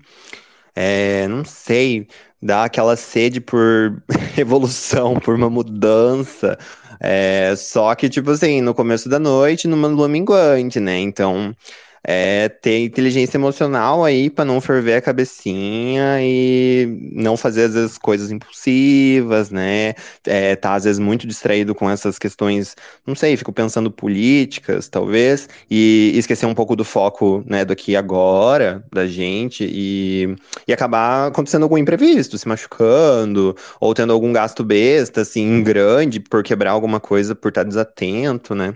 É, 0.75 1.28
não 1.28 1.45
sei, 1.45 2.09
dá 2.42 2.64
aquela 2.64 2.97
sede 2.97 3.40
por 3.40 4.02
evolução, 4.38 5.21
por 5.21 5.35
uma 5.37 5.50
mudança. 5.50 6.59
É, 7.00 7.54
só 7.57 7.95
que, 7.95 8.09
tipo 8.11 8.30
assim, 8.33 8.61
no 8.62 8.75
começo 8.75 9.09
da 9.09 9.19
noite, 9.19 9.69
numa 9.69 9.88
lua 9.88 10.09
minguante, 10.09 10.80
né? 10.80 10.99
Então, 11.00 11.54
é 12.02 12.49
ter 12.49 12.78
inteligência 12.85 13.37
emocional 13.37 14.04
aí 14.04 14.30
para 14.30 14.45
não 14.45 14.61
ferver 14.61 14.95
a 14.95 15.02
cabecinha 15.02 16.19
e 16.21 17.11
não 17.12 17.37
fazer 17.37 17.64
às 17.64 17.75
vezes 17.75 17.99
coisas 17.99 18.30
impulsivas, 18.30 19.50
né? 19.50 19.95
É, 20.26 20.57
tá 20.57 20.75
às 20.75 20.85
vezes 20.85 20.99
muito 20.99 21.26
distraído 21.26 21.75
com 21.75 21.90
essas 21.90 22.19
questões, 22.19 22.75
não 23.07 23.14
sei, 23.14 23.37
fico 23.37 23.52
pensando 23.52 23.90
políticas, 23.90 24.88
talvez, 24.88 25.49
e 25.71 26.12
esquecer 26.14 26.47
um 26.47 26.54
pouco 26.54 26.75
do 26.75 26.85
foco, 26.85 27.45
né, 27.47 27.64
do 27.64 27.73
aqui 27.73 27.92
e 27.92 27.97
agora, 27.97 28.85
da 28.92 29.07
gente, 29.07 29.64
e, 29.71 30.37
e 30.66 30.73
acabar 30.73 31.28
acontecendo 31.28 31.62
algum 31.64 31.78
imprevisto, 31.78 32.38
se 32.38 32.49
machucando, 32.49 33.57
ou 33.80 33.95
tendo 33.95 34.12
algum 34.12 34.33
gasto 34.33 34.64
besta, 34.64 35.23
assim, 35.23 35.62
grande, 35.62 36.21
por 36.21 36.42
quebrar 36.42 36.73
alguma 36.73 37.00
coisa, 37.00 37.35
por 37.35 37.49
estar 37.49 37.64
desatento, 37.64 38.54
né? 38.54 38.75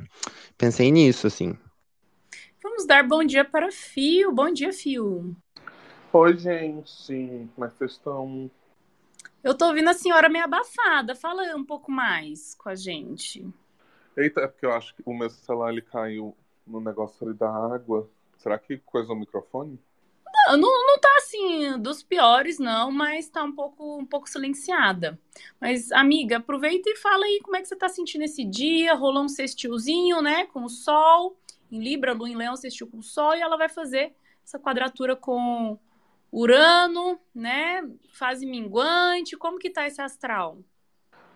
Pensei 0.58 0.90
nisso, 0.90 1.26
assim. 1.26 1.54
Vamos 2.74 2.86
dar 2.86 3.06
bom 3.06 3.22
dia 3.22 3.44
para 3.44 3.70
Fio. 3.70 4.32
Bom 4.32 4.52
dia, 4.52 4.72
Fio. 4.72 5.36
Oi, 6.12 6.36
gente. 6.36 7.48
Como 7.54 7.64
é 7.64 7.70
que 7.70 7.76
vocês 7.76 7.92
estão? 7.92 8.50
Eu 9.44 9.56
tô 9.56 9.68
ouvindo 9.68 9.90
a 9.90 9.94
senhora 9.94 10.28
meio 10.28 10.44
abafada. 10.44 11.14
Fala 11.14 11.54
um 11.54 11.64
pouco 11.64 11.92
mais 11.92 12.52
com 12.56 12.68
a 12.68 12.74
gente. 12.74 13.46
Eita, 14.16 14.40
é 14.40 14.48
porque 14.48 14.66
eu 14.66 14.72
acho 14.72 14.92
que 14.96 15.04
o 15.06 15.14
meu 15.14 15.30
celular 15.30 15.70
ele 15.70 15.82
caiu 15.82 16.36
no 16.66 16.80
negócio 16.80 17.24
ali 17.24 17.36
da 17.36 17.48
água. 17.48 18.10
Será 18.38 18.58
que 18.58 18.78
coisa 18.78 19.12
o 19.12 19.16
microfone? 19.16 19.78
Não, 20.48 20.56
não, 20.56 20.86
não 20.86 20.98
tá 20.98 21.14
assim 21.18 21.78
dos 21.78 22.02
piores, 22.02 22.58
não, 22.58 22.90
mas 22.90 23.28
tá 23.28 23.44
um 23.44 23.52
pouco, 23.52 23.98
um 23.98 24.04
pouco 24.04 24.28
silenciada. 24.28 25.16
Mas, 25.60 25.92
amiga, 25.92 26.38
aproveita 26.38 26.90
e 26.90 26.96
fala 26.96 27.24
aí 27.24 27.38
como 27.40 27.54
é 27.54 27.62
que 27.62 27.68
você 27.68 27.76
tá 27.76 27.88
sentindo 27.88 28.24
esse 28.24 28.44
dia. 28.44 28.94
Rolou 28.94 29.22
um 29.22 29.28
sextilzinho, 29.28 30.20
né? 30.20 30.46
Com 30.46 30.64
o 30.64 30.68
sol. 30.68 31.36
Em 31.74 31.80
Libra, 31.82 32.12
Lua 32.12 32.28
em 32.28 32.36
Leão 32.36 32.56
sextil 32.56 32.88
com 32.90 32.98
o 32.98 33.02
sol. 33.02 33.34
E 33.36 33.40
ela 33.40 33.56
vai 33.56 33.68
fazer 33.68 34.14
essa 34.44 34.58
quadratura 34.58 35.16
com 35.16 35.78
Urano, 36.32 37.18
né? 37.34 37.82
Fase 38.12 38.46
minguante. 38.46 39.36
Como 39.36 39.58
que 39.58 39.70
tá 39.70 39.86
esse 39.86 40.00
astral? 40.02 40.58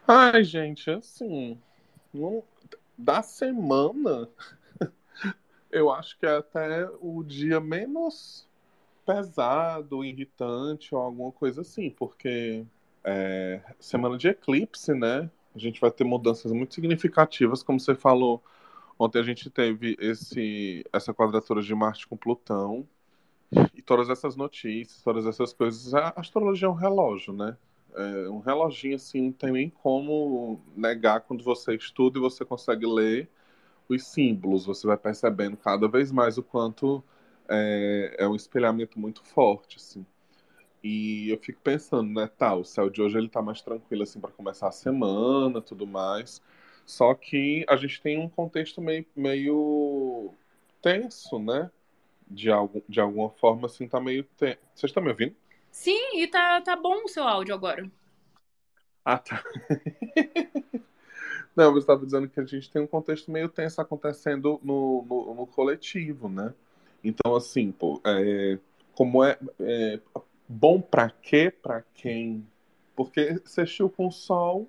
Ai, 0.06 0.42
gente, 0.44 0.90
assim. 0.90 1.58
não- 2.14 2.42
Da 2.98 3.22
semana, 3.22 4.28
eu 5.70 5.90
acho 5.92 6.18
que 6.18 6.26
é 6.26 6.36
até 6.36 6.88
o 7.00 7.22
dia 7.22 7.60
menos 7.60 8.46
pesado, 9.06 10.04
irritante 10.04 10.94
ou 10.94 11.02
alguma 11.02 11.32
coisa 11.32 11.62
assim, 11.62 11.90
porque 11.90 12.64
é 13.04 13.62
semana 13.80 14.18
de 14.18 14.28
eclipse, 14.28 14.94
né? 14.94 15.30
A 15.54 15.58
gente 15.58 15.80
vai 15.80 15.90
ter 15.90 16.04
mudanças 16.04 16.52
muito 16.52 16.74
significativas, 16.74 17.62
como 17.62 17.80
você 17.80 17.94
falou. 17.94 18.42
Ontem 18.98 19.20
a 19.20 19.22
gente 19.22 19.48
teve 19.50 19.96
esse, 20.00 20.84
essa 20.92 21.14
quadratura 21.14 21.62
de 21.62 21.74
Marte 21.74 22.06
com 22.06 22.16
Plutão. 22.16 22.86
E 23.74 23.80
todas 23.80 24.10
essas 24.10 24.36
notícias, 24.36 25.02
todas 25.02 25.26
essas 25.26 25.52
coisas. 25.52 25.94
A 25.94 26.12
astrologia 26.16 26.66
é 26.66 26.70
um 26.70 26.74
relógio, 26.74 27.32
né? 27.32 27.56
É 27.94 28.28
um 28.28 28.40
reloginho 28.40 28.96
assim, 28.96 29.22
não 29.22 29.32
tem 29.32 29.52
nem 29.52 29.70
como 29.70 30.60
negar 30.76 31.20
quando 31.22 31.42
você 31.42 31.74
estuda 31.74 32.18
e 32.18 32.20
você 32.20 32.44
consegue 32.44 32.86
ler 32.86 33.28
os 33.88 34.04
símbolos. 34.06 34.66
Você 34.66 34.86
vai 34.86 34.96
percebendo 34.96 35.56
cada 35.56 35.88
vez 35.88 36.12
mais 36.12 36.38
o 36.38 36.42
quanto 36.42 37.02
é, 37.48 38.16
é 38.18 38.28
um 38.28 38.36
espelhamento 38.36 38.98
muito 38.98 39.24
forte, 39.24 39.76
assim. 39.78 40.04
E 40.82 41.30
eu 41.30 41.38
fico 41.38 41.60
pensando, 41.62 42.12
né, 42.12 42.28
tá, 42.28 42.54
o 42.54 42.64
céu 42.64 42.88
de 42.90 43.02
hoje 43.02 43.18
ele 43.18 43.28
tá 43.28 43.42
mais 43.42 43.60
tranquilo 43.62 44.02
assim 44.04 44.20
para 44.20 44.30
começar 44.30 44.68
a 44.68 44.72
semana, 44.72 45.60
tudo 45.60 45.86
mais. 45.86 46.42
Só 46.88 47.12
que 47.12 47.66
a 47.68 47.76
gente 47.76 48.00
tem 48.00 48.18
um 48.18 48.30
contexto 48.30 48.80
meio, 48.80 49.04
meio 49.14 50.32
tenso, 50.80 51.38
né? 51.38 51.70
De, 52.26 52.50
algum, 52.50 52.80
de 52.88 52.98
alguma 52.98 53.28
forma, 53.28 53.66
assim, 53.66 53.86
tá 53.86 54.00
meio 54.00 54.24
tenso. 54.24 54.58
Vocês 54.74 54.88
estão 54.88 55.02
me 55.02 55.10
ouvindo? 55.10 55.36
Sim, 55.70 56.18
e 56.18 56.26
tá, 56.26 56.62
tá 56.62 56.74
bom 56.74 57.04
o 57.04 57.08
seu 57.08 57.24
áudio 57.24 57.54
agora. 57.54 57.90
Ah, 59.04 59.18
tá. 59.18 59.44
Não, 61.54 61.72
você 61.72 61.80
estava 61.80 62.06
dizendo 62.06 62.26
que 62.26 62.40
a 62.40 62.44
gente 62.46 62.70
tem 62.70 62.80
um 62.80 62.86
contexto 62.86 63.30
meio 63.30 63.50
tenso 63.50 63.82
acontecendo 63.82 64.58
no, 64.64 65.04
no, 65.06 65.34
no 65.34 65.46
coletivo, 65.46 66.26
né? 66.30 66.54
Então, 67.04 67.36
assim, 67.36 67.70
pô, 67.70 68.00
é, 68.02 68.58
como 68.94 69.22
é, 69.22 69.38
é 69.60 70.00
bom 70.48 70.80
pra 70.80 71.10
quê, 71.10 71.50
pra 71.50 71.82
quem? 71.94 72.46
Porque 72.96 73.42
sextil 73.44 73.90
com 73.90 74.06
o 74.06 74.10
sol 74.10 74.66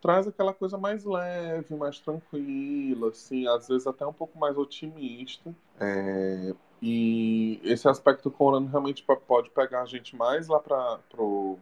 traz 0.00 0.26
aquela 0.26 0.54
coisa 0.54 0.78
mais 0.78 1.04
leve, 1.04 1.74
mais 1.76 1.98
tranquila, 2.00 3.10
assim, 3.10 3.46
às 3.48 3.68
vezes 3.68 3.86
até 3.86 4.06
um 4.06 4.12
pouco 4.12 4.38
mais 4.38 4.56
otimista. 4.56 5.54
É, 5.80 6.54
e 6.82 7.60
esse 7.64 7.88
aspecto 7.88 8.30
com 8.30 8.46
Urano 8.46 8.68
realmente 8.68 9.04
pode 9.26 9.50
pegar 9.50 9.82
a 9.82 9.86
gente 9.86 10.16
mais 10.16 10.48
lá 10.48 10.60
para 10.60 10.98
pro, 11.10 11.58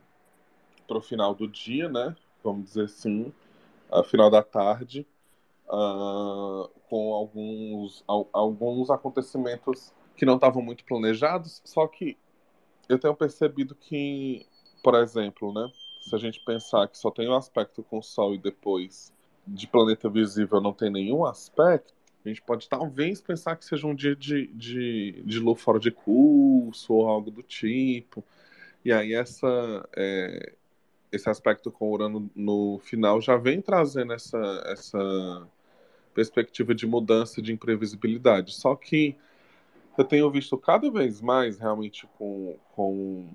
pro 0.86 1.00
final 1.00 1.34
do 1.34 1.48
dia, 1.48 1.88
né? 1.88 2.16
Vamos 2.42 2.66
dizer 2.66 2.84
assim, 2.84 3.32
a 3.90 4.02
final 4.04 4.30
da 4.30 4.42
tarde, 4.42 5.06
ah, 5.68 6.68
com 6.88 7.14
alguns, 7.14 8.04
al- 8.08 8.28
alguns 8.32 8.90
acontecimentos 8.90 9.92
que 10.16 10.26
não 10.26 10.36
estavam 10.36 10.62
muito 10.62 10.84
planejados, 10.84 11.62
só 11.64 11.86
que 11.88 12.18
eu 12.88 12.98
tenho 12.98 13.14
percebido 13.16 13.74
que, 13.74 14.46
por 14.82 14.94
exemplo, 14.96 15.52
né? 15.52 15.70
Se 16.06 16.14
a 16.14 16.18
gente 16.18 16.38
pensar 16.38 16.86
que 16.86 16.96
só 16.96 17.10
tem 17.10 17.28
um 17.28 17.34
aspecto 17.34 17.82
com 17.82 17.98
o 17.98 18.02
Sol 18.02 18.32
e 18.32 18.38
depois 18.38 19.12
de 19.44 19.66
planeta 19.66 20.08
visível 20.08 20.60
não 20.60 20.72
tem 20.72 20.88
nenhum 20.88 21.26
aspecto, 21.26 21.92
a 22.24 22.28
gente 22.28 22.40
pode 22.40 22.68
talvez 22.68 23.20
pensar 23.20 23.56
que 23.56 23.64
seja 23.64 23.88
um 23.88 23.94
dia 23.94 24.14
de, 24.14 24.46
de, 24.54 25.20
de 25.24 25.40
lua 25.40 25.56
fora 25.56 25.80
de 25.80 25.90
curso 25.90 26.94
ou 26.94 27.08
algo 27.08 27.28
do 27.28 27.42
tipo. 27.42 28.22
E 28.84 28.92
aí 28.92 29.14
essa, 29.14 29.88
é, 29.96 30.52
esse 31.10 31.28
aspecto 31.28 31.72
com 31.72 31.90
Urano 31.90 32.30
no 32.36 32.78
final 32.84 33.20
já 33.20 33.36
vem 33.36 33.60
trazendo 33.60 34.12
essa, 34.12 34.62
essa 34.66 35.48
perspectiva 36.14 36.72
de 36.72 36.86
mudança, 36.86 37.42
de 37.42 37.52
imprevisibilidade. 37.52 38.54
Só 38.54 38.76
que 38.76 39.16
eu 39.98 40.04
tenho 40.04 40.30
visto 40.30 40.56
cada 40.56 40.88
vez 40.88 41.20
mais 41.20 41.58
realmente 41.58 42.08
com, 42.16 42.56
com, 42.76 43.28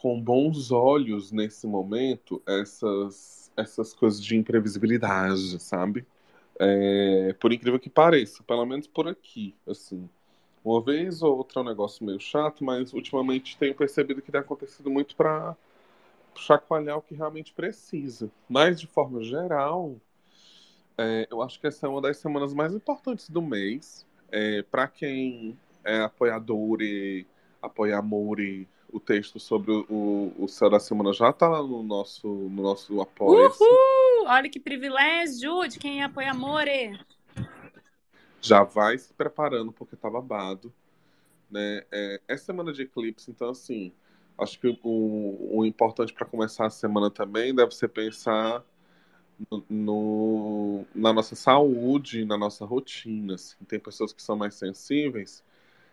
com 0.00 0.20
bons 0.20 0.70
olhos 0.70 1.32
nesse 1.32 1.66
momento 1.66 2.40
essas, 2.46 3.50
essas 3.56 3.92
coisas 3.92 4.22
de 4.22 4.36
imprevisibilidade, 4.36 5.58
sabe? 5.58 6.06
É, 6.58 7.34
por 7.40 7.52
incrível 7.52 7.78
que 7.80 7.90
pareça, 7.90 8.42
pelo 8.44 8.64
menos 8.64 8.86
por 8.86 9.08
aqui, 9.08 9.54
assim. 9.66 10.08
Uma 10.64 10.80
vez 10.82 11.22
ou 11.22 11.36
outra 11.36 11.60
é 11.60 11.62
um 11.62 11.66
negócio 11.66 12.04
meio 12.04 12.20
chato, 12.20 12.64
mas 12.64 12.92
ultimamente 12.92 13.56
tenho 13.56 13.74
percebido 13.74 14.22
que 14.22 14.30
tem 14.30 14.40
acontecido 14.40 14.90
muito 14.90 15.16
para 15.16 15.56
chacoalhar 16.34 16.98
o 16.98 17.02
que 17.02 17.14
realmente 17.14 17.52
precisa. 17.52 18.30
Mas, 18.48 18.80
de 18.80 18.86
forma 18.86 19.22
geral, 19.22 19.96
é, 20.96 21.26
eu 21.30 21.42
acho 21.42 21.60
que 21.60 21.66
essa 21.66 21.86
é 21.86 21.88
uma 21.88 22.00
das 22.00 22.18
semanas 22.18 22.54
mais 22.54 22.72
importantes 22.72 23.28
do 23.30 23.42
mês. 23.42 24.06
É, 24.30 24.62
para 24.62 24.86
quem 24.86 25.58
é 25.84 26.00
apoiador 26.02 26.82
e 26.82 27.26
apoiamore, 27.62 28.68
o 28.92 29.00
texto 29.00 29.38
sobre 29.40 29.72
o, 29.72 29.86
o, 29.88 30.44
o 30.44 30.48
céu 30.48 30.70
da 30.70 30.80
semana 30.80 31.12
já 31.12 31.32
tá 31.32 31.48
lá 31.48 31.62
no 31.62 31.82
nosso, 31.82 32.26
no 32.28 32.62
nosso 32.62 33.00
apoia-se. 33.00 33.78
Uhul! 33.78 34.26
Olha 34.26 34.50
que 34.50 34.58
privilégio 34.60 35.66
de 35.68 35.78
quem 35.78 36.02
apoia 36.02 36.30
amore. 36.32 36.98
já 38.40 38.62
vai 38.62 38.96
se 38.98 39.12
preparando 39.12 39.72
porque 39.72 39.96
tá 39.96 40.08
babado, 40.08 40.72
né? 41.50 41.84
É, 41.92 42.22
é 42.28 42.36
semana 42.36 42.72
de 42.72 42.82
eclipse, 42.82 43.30
então 43.30 43.50
assim, 43.50 43.92
acho 44.38 44.60
que 44.60 44.68
o, 44.84 45.58
o 45.58 45.66
importante 45.66 46.14
para 46.14 46.26
começar 46.26 46.66
a 46.66 46.70
semana 46.70 47.10
também 47.10 47.54
deve 47.54 47.72
ser 47.74 47.88
pensar 47.88 48.64
no, 49.50 49.64
no- 49.70 50.86
na 50.94 51.12
nossa 51.12 51.36
saúde, 51.36 52.24
na 52.24 52.38
nossa 52.38 52.64
rotina. 52.64 53.34
assim. 53.34 53.56
Tem 53.68 53.80
pessoas 53.80 54.12
que 54.12 54.22
são 54.22 54.36
mais 54.36 54.54
sensíveis 54.56 55.44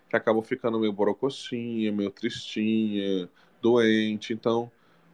que 0.10 0.16
acabam 0.16 0.44
ficando 0.44 0.80
meio 0.80 0.94
borocoxinha, 0.94 1.92
meio 1.92 2.12
tristinha, 2.12 3.30
doente. 3.62 4.34
Então, 4.34 4.72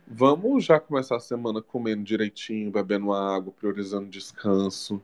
vamos 0.08 0.66
já 0.66 0.80
começar 0.80 1.16
a 1.16 1.20
semana 1.20 1.62
comendo 1.62 2.04
direitinho, 2.04 2.72
bebendo 2.72 3.14
água, 3.14 3.54
priorizando 3.54 4.10
descanso. 4.10 5.02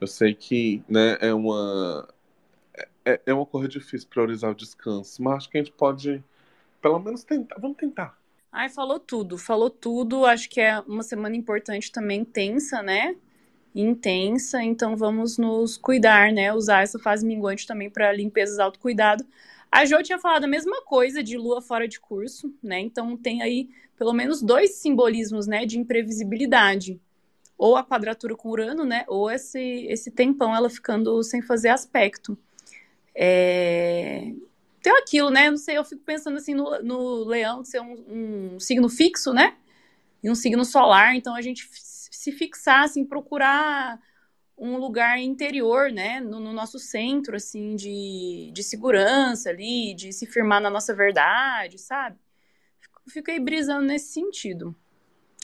Eu 0.00 0.06
sei 0.06 0.34
que, 0.34 0.82
né, 0.88 1.16
é 1.20 1.32
uma 1.32 2.08
é, 3.04 3.20
é 3.26 3.32
uma 3.32 3.46
coisa 3.46 3.68
difícil 3.68 4.08
priorizar 4.08 4.50
o 4.50 4.54
descanso, 4.54 5.22
mas 5.22 5.36
acho 5.36 5.50
que 5.50 5.58
a 5.58 5.62
gente 5.62 5.72
pode 5.72 6.22
pelo 6.82 6.98
menos 6.98 7.24
tentar. 7.24 7.56
Vamos 7.58 7.76
tentar. 7.76 8.18
Ai, 8.52 8.68
falou 8.68 8.98
tudo, 8.98 9.36
falou 9.36 9.70
tudo. 9.70 10.24
Acho 10.24 10.48
que 10.48 10.60
é 10.60 10.80
uma 10.80 11.02
semana 11.02 11.36
importante 11.36 11.90
também, 11.90 12.24
tensa, 12.24 12.82
né? 12.82 13.16
Intensa, 13.80 14.62
então 14.62 14.96
vamos 14.96 15.36
nos 15.36 15.76
cuidar, 15.76 16.32
né? 16.32 16.52
Usar 16.52 16.82
essa 16.82 16.98
fase 16.98 17.26
minguante 17.26 17.66
também 17.66 17.90
para 17.90 18.10
limpezas 18.10 18.58
autocuidado. 18.58 19.24
A 19.70 19.84
Jo 19.84 20.02
tinha 20.02 20.18
falado 20.18 20.44
a 20.44 20.48
mesma 20.48 20.82
coisa 20.82 21.22
de 21.22 21.36
lua 21.36 21.60
fora 21.60 21.86
de 21.86 22.00
curso, 22.00 22.54
né? 22.62 22.80
Então 22.80 23.16
tem 23.18 23.42
aí 23.42 23.68
pelo 23.98 24.14
menos 24.14 24.40
dois 24.40 24.76
simbolismos, 24.76 25.46
né, 25.46 25.66
de 25.66 25.78
imprevisibilidade. 25.78 27.00
Ou 27.58 27.76
a 27.76 27.84
quadratura 27.84 28.34
com 28.34 28.50
Urano, 28.50 28.84
né? 28.84 29.04
Ou 29.08 29.30
esse, 29.30 29.86
esse 29.88 30.10
tempão 30.10 30.54
ela 30.54 30.70
ficando 30.70 31.22
sem 31.22 31.42
fazer 31.42 31.68
aspecto. 31.68 32.36
É... 33.14 34.32
Tem 34.82 34.92
aquilo, 34.96 35.30
né? 35.30 35.50
Não 35.50 35.58
sei, 35.58 35.76
eu 35.76 35.84
fico 35.84 36.02
pensando 36.02 36.36
assim 36.36 36.54
no, 36.54 36.82
no 36.82 37.24
leão 37.24 37.64
ser 37.64 37.80
um, 37.80 38.54
um 38.54 38.60
signo 38.60 38.88
fixo, 38.88 39.34
né? 39.34 39.54
E 40.22 40.30
um 40.30 40.34
signo 40.34 40.64
solar, 40.64 41.14
então 41.14 41.34
a 41.34 41.42
gente 41.42 41.68
se 42.16 42.32
fixar, 42.32 42.84
assim, 42.84 43.04
procurar 43.04 44.00
um 44.58 44.76
lugar 44.78 45.18
interior, 45.18 45.90
né? 45.90 46.20
No, 46.20 46.40
no 46.40 46.52
nosso 46.52 46.78
centro, 46.78 47.36
assim, 47.36 47.76
de, 47.76 48.50
de 48.52 48.62
segurança 48.62 49.50
ali, 49.50 49.94
de 49.94 50.12
se 50.12 50.26
firmar 50.26 50.60
na 50.60 50.70
nossa 50.70 50.94
verdade, 50.94 51.78
sabe? 51.78 52.18
Fico- 52.80 53.02
Fiquei 53.08 53.38
brisando 53.38 53.86
nesse 53.86 54.12
sentido. 54.12 54.74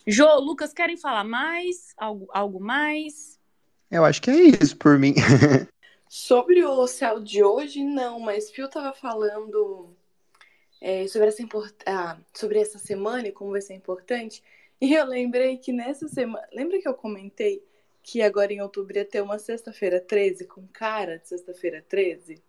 Jô, 0.06 0.34
Lucas, 0.40 0.72
querem 0.72 0.96
falar 0.96 1.24
mais? 1.24 1.94
Algo, 1.96 2.28
algo 2.32 2.58
mais? 2.60 3.38
Eu 3.90 4.04
acho 4.04 4.20
que 4.22 4.30
é 4.30 4.34
isso 4.34 4.76
por 4.76 4.98
mim. 4.98 5.14
Sobre 6.08 6.64
o 6.64 6.86
céu 6.86 7.20
de 7.20 7.42
hoje, 7.42 7.82
não, 7.84 8.18
mas 8.20 8.50
Phil 8.50 8.68
tava 8.68 8.92
falando 8.92 9.94
é, 10.80 11.06
sobre, 11.08 11.28
essa 11.28 11.42
import... 11.42 11.72
ah, 11.86 12.18
sobre 12.34 12.58
essa 12.60 12.78
semana 12.78 13.28
e 13.28 13.32
como 13.32 13.52
vai 13.52 13.60
ser 13.60 13.74
importante. 13.74 14.42
E 14.82 14.94
eu 14.94 15.06
lembrei 15.06 15.58
que 15.58 15.72
nessa 15.72 16.08
semana. 16.08 16.44
Lembra 16.52 16.80
que 16.80 16.88
eu 16.88 16.94
comentei 16.94 17.64
que 18.02 18.20
agora 18.20 18.52
em 18.52 18.60
outubro 18.60 18.98
ia 18.98 19.04
ter 19.04 19.22
uma 19.22 19.38
sexta-feira 19.38 20.00
13 20.00 20.44
com 20.48 20.66
cara 20.72 21.20
de 21.20 21.28
sexta-feira 21.28 21.84
13? 21.88 22.42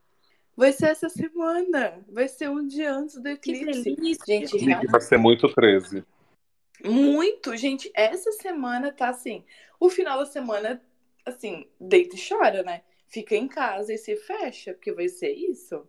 Vai 0.58 0.74
ser 0.74 0.88
essa 0.88 1.10
semana. 1.10 2.04
Vai 2.10 2.28
ser 2.28 2.50
um 2.50 2.66
dia 2.66 2.92
antes 2.92 3.22
do 3.22 3.30
eclipse. 3.30 3.96
Gente, 4.26 4.58
Amiga, 4.64 4.92
vai 4.92 5.02
ser 5.02 5.20
muito 5.20 5.48
13. 5.48 6.04
muito, 6.84 7.56
gente. 7.56 7.92
Essa 7.94 8.32
semana 8.32 8.92
tá 8.92 9.10
assim. 9.10 9.46
O 9.80 9.88
final 9.88 10.18
da 10.18 10.26
semana, 10.26 10.82
assim, 11.24 11.68
deita 11.80 12.16
e 12.16 12.28
chora, 12.28 12.64
né? 12.64 12.82
Fica 13.06 13.36
em 13.36 13.48
casa 13.48 13.94
e 13.94 13.98
se 14.00 14.16
fecha, 14.16 14.74
porque 14.74 14.92
vai 14.92 15.08
ser 15.08 15.34
isso. 15.34 15.88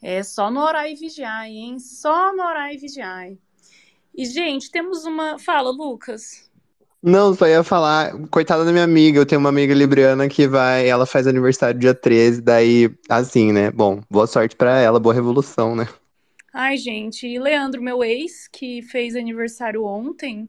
É 0.00 0.22
só 0.22 0.50
no 0.50 0.62
orar 0.62 0.90
e 0.90 0.94
vigiar, 0.94 1.46
hein? 1.46 1.78
Só 1.78 2.34
no 2.34 2.42
orar 2.42 2.72
e 2.72 2.78
vigiar. 2.78 3.30
E, 4.20 4.26
gente, 4.26 4.70
temos 4.70 5.06
uma. 5.06 5.38
Fala, 5.38 5.70
Lucas. 5.70 6.50
Não, 7.02 7.32
só 7.32 7.48
ia 7.48 7.64
falar, 7.64 8.12
coitada 8.28 8.66
da 8.66 8.70
minha 8.70 8.84
amiga, 8.84 9.18
eu 9.18 9.24
tenho 9.24 9.40
uma 9.40 9.48
amiga 9.48 9.72
libriana 9.72 10.28
que 10.28 10.46
vai, 10.46 10.86
ela 10.86 11.06
faz 11.06 11.26
aniversário 11.26 11.80
dia 11.80 11.94
13, 11.94 12.42
daí, 12.42 12.94
assim, 13.08 13.50
né? 13.50 13.70
Bom, 13.70 14.02
boa 14.10 14.26
sorte 14.26 14.54
pra 14.54 14.78
ela, 14.78 15.00
boa 15.00 15.14
revolução, 15.14 15.74
né? 15.74 15.88
Ai, 16.52 16.76
gente, 16.76 17.26
e 17.26 17.38
Leandro, 17.38 17.80
meu 17.80 18.04
ex, 18.04 18.46
que 18.46 18.82
fez 18.82 19.16
aniversário 19.16 19.84
ontem, 19.86 20.46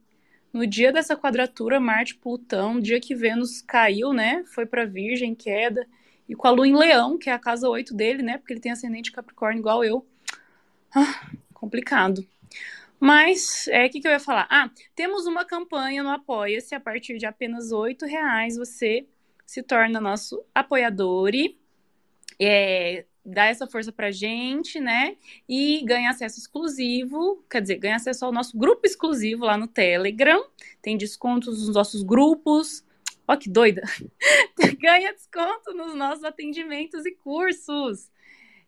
no 0.51 0.67
dia 0.67 0.91
dessa 0.91 1.15
quadratura 1.15 1.79
Marte-Plutão, 1.79 2.77
dia 2.77 2.99
que 2.99 3.15
Vênus 3.15 3.61
caiu, 3.61 4.11
né? 4.11 4.43
Foi 4.47 4.65
pra 4.65 4.83
Virgem, 4.83 5.33
queda, 5.33 5.87
e 6.27 6.35
com 6.35 6.45
a 6.45 6.51
Lua 6.51 6.67
em 6.67 6.75
Leão, 6.75 7.17
que 7.17 7.29
é 7.29 7.33
a 7.33 7.39
casa 7.39 7.69
8 7.69 7.93
dele, 7.93 8.21
né? 8.21 8.37
Porque 8.37 8.51
ele 8.51 8.59
tem 8.59 8.73
ascendente 8.73 9.13
Capricórnio 9.13 9.61
igual 9.61 9.81
eu. 9.81 10.05
Ah, 10.93 11.21
complicado. 11.53 12.27
Mas, 13.03 13.67
é, 13.69 13.87
o 13.87 13.89
que, 13.89 13.99
que 13.99 14.07
eu 14.07 14.11
ia 14.11 14.19
falar? 14.19 14.45
Ah, 14.47 14.69
temos 14.93 15.25
uma 15.25 15.43
campanha 15.43 16.03
no 16.03 16.09
Apoia-se, 16.09 16.75
a 16.75 16.79
partir 16.79 17.17
de 17.17 17.25
apenas 17.25 17.71
R$ 17.71 17.97
reais 18.03 18.55
você 18.55 19.07
se 19.43 19.63
torna 19.63 19.99
nosso 19.99 20.45
apoiador 20.53 21.33
e 21.33 21.59
é, 22.39 23.05
dá 23.25 23.45
essa 23.45 23.65
força 23.65 23.91
pra 23.91 24.11
gente, 24.11 24.79
né? 24.79 25.17
E 25.49 25.83
ganha 25.83 26.11
acesso 26.11 26.37
exclusivo, 26.37 27.43
quer 27.49 27.63
dizer, 27.63 27.77
ganha 27.77 27.95
acesso 27.95 28.23
ao 28.23 28.31
nosso 28.31 28.55
grupo 28.55 28.85
exclusivo 28.85 29.45
lá 29.45 29.57
no 29.57 29.67
Telegram, 29.67 30.45
tem 30.79 30.95
descontos 30.95 31.65
nos 31.65 31.73
nossos 31.73 32.03
grupos. 32.03 32.85
Ó, 33.27 33.35
que 33.35 33.49
doida! 33.49 33.81
ganha 34.79 35.11
desconto 35.11 35.73
nos 35.73 35.95
nossos 35.95 36.23
atendimentos 36.23 37.03
e 37.07 37.15
cursos. 37.15 38.11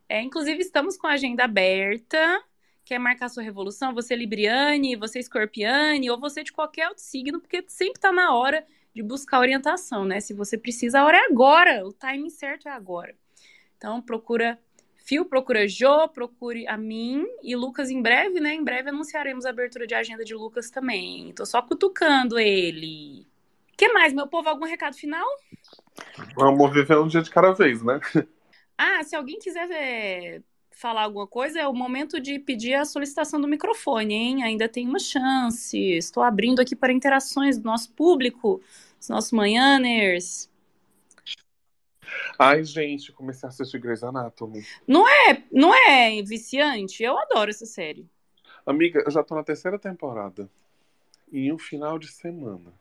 É, 0.09 0.23
inclusive, 0.23 0.59
estamos 0.59 0.97
com 0.97 1.05
a 1.05 1.11
agenda 1.11 1.43
aberta 1.43 2.43
quer 2.85 2.99
marcar 2.99 3.29
sua 3.29 3.43
revolução, 3.43 3.93
você 3.93 4.13
é 4.13 4.17
Libriane, 4.17 4.95
você 4.95 5.19
é 5.19 5.21
Escorpiane, 5.21 6.09
ou 6.09 6.19
você 6.19 6.43
de 6.43 6.51
qualquer 6.51 6.89
outro 6.89 7.03
signo, 7.03 7.39
porque 7.39 7.63
sempre 7.67 7.97
está 7.97 8.11
na 8.11 8.35
hora 8.35 8.65
de 8.93 9.01
buscar 9.01 9.39
orientação, 9.39 10.05
né? 10.05 10.19
Se 10.19 10.33
você 10.33 10.57
precisa, 10.57 10.99
a 10.99 11.05
hora 11.05 11.17
é 11.17 11.25
agora, 11.25 11.85
o 11.85 11.93
timing 11.93 12.29
certo 12.29 12.67
é 12.67 12.71
agora. 12.71 13.15
Então, 13.77 14.01
procura 14.01 14.59
Fio, 15.03 15.25
procura 15.25 15.67
Jo, 15.67 16.07
procure 16.07 16.65
a 16.65 16.77
mim 16.77 17.27
e 17.41 17.55
Lucas 17.57 17.89
em 17.89 18.01
breve, 18.01 18.39
né? 18.39 18.53
Em 18.53 18.63
breve 18.63 18.89
anunciaremos 18.89 19.45
a 19.45 19.49
abertura 19.49 19.85
de 19.85 19.93
agenda 19.93 20.23
de 20.23 20.33
Lucas 20.33 20.69
também. 20.69 21.33
Tô 21.33 21.45
só 21.45 21.61
cutucando 21.61 22.39
ele. 22.39 23.27
que 23.75 23.89
mais, 23.89 24.13
meu 24.13 24.27
povo? 24.27 24.47
Algum 24.47 24.65
recado 24.65 24.95
final? 24.95 25.27
Vamos 26.37 26.73
viver 26.73 26.97
um 26.97 27.07
dia 27.07 27.21
de 27.21 27.29
cada 27.29 27.51
vez, 27.51 27.83
né? 27.83 27.99
Ah, 28.75 29.03
se 29.03 29.15
alguém 29.15 29.37
quiser 29.37 29.69
é, 29.69 30.41
falar 30.75 31.03
alguma 31.03 31.27
coisa, 31.27 31.59
é 31.59 31.67
o 31.67 31.73
momento 31.73 32.19
de 32.19 32.39
pedir 32.39 32.73
a 32.73 32.85
solicitação 32.85 33.39
do 33.39 33.47
microfone, 33.47 34.13
hein? 34.13 34.43
Ainda 34.43 34.67
tem 34.67 34.87
uma 34.87 34.99
chance. 34.99 35.77
Estou 35.77 36.23
abrindo 36.23 36.59
aqui 36.61 36.75
para 36.75 36.93
interações 36.93 37.57
do 37.57 37.65
nosso 37.65 37.91
público, 37.91 38.61
dos 38.97 39.09
nossos 39.09 39.31
manhãners. 39.31 40.49
Ai, 42.37 42.63
gente, 42.63 43.11
comecei 43.11 43.47
a 43.47 43.49
assistir 43.49 43.79
Grey's 43.79 44.03
Anatomy. 44.03 44.65
Não 44.87 45.07
é, 45.07 45.43
não 45.51 45.73
é 45.73 46.21
viciante? 46.21 47.03
Eu 47.03 47.17
adoro 47.17 47.49
essa 47.49 47.65
série. 47.65 48.07
Amiga, 48.65 49.03
eu 49.05 49.11
já 49.11 49.23
tô 49.23 49.35
na 49.35 49.43
terceira 49.43 49.77
temporada. 49.77 50.49
Em 51.31 51.51
um 51.51 51.57
final 51.57 51.97
de 51.97 52.07
semana. 52.07 52.73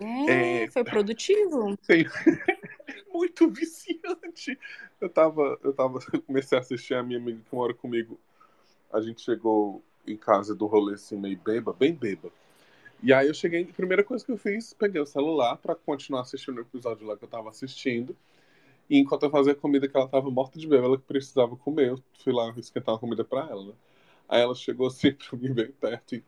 É, 0.00 0.64
É. 0.64 0.70
foi 0.70 0.84
produtivo. 0.84 1.78
Muito 3.12 3.48
viciante. 3.48 4.58
Eu 5.00 5.08
tava, 5.08 5.58
eu 5.62 5.72
tava, 5.72 5.98
comecei 6.26 6.56
a 6.56 6.60
assistir 6.60 6.94
a 6.94 7.02
minha 7.02 7.18
amiga 7.18 7.40
que 7.48 7.54
mora 7.54 7.74
comigo. 7.74 8.18
A 8.92 9.00
gente 9.00 9.22
chegou 9.22 9.82
em 10.06 10.16
casa 10.16 10.54
do 10.54 10.66
rolê 10.66 10.94
assim, 10.94 11.16
meio 11.16 11.38
beba, 11.38 11.72
bem 11.72 11.94
beba. 11.94 12.30
E 13.02 13.12
aí 13.12 13.28
eu 13.28 13.34
cheguei, 13.34 13.62
a 13.62 13.74
primeira 13.74 14.02
coisa 14.04 14.24
que 14.24 14.32
eu 14.32 14.38
fiz, 14.38 14.72
peguei 14.72 15.00
o 15.00 15.06
celular 15.06 15.56
pra 15.58 15.74
continuar 15.74 16.22
assistindo 16.22 16.58
o 16.58 16.60
episódio 16.60 17.06
lá 17.06 17.16
que 17.16 17.24
eu 17.24 17.28
tava 17.28 17.50
assistindo. 17.50 18.16
E 18.88 18.98
enquanto 18.98 19.24
eu 19.24 19.30
fazia 19.30 19.54
comida 19.54 19.88
que 19.88 19.96
ela 19.96 20.08
tava 20.08 20.30
morta 20.30 20.58
de 20.58 20.66
beba, 20.66 20.86
ela 20.86 20.98
que 20.98 21.04
precisava 21.04 21.56
comer, 21.56 21.88
eu 21.90 22.02
fui 22.22 22.32
lá 22.32 22.52
esquentar 22.56 22.94
uma 22.94 23.00
comida 23.00 23.24
pra 23.24 23.48
ela, 23.48 23.66
né? 23.66 23.72
Aí 24.28 24.40
ela 24.40 24.54
chegou 24.54 24.86
assim 24.86 25.12
pra 25.14 25.38
mim 25.38 25.52
bem 25.52 25.70
perto 25.72 26.14
e 26.14 26.24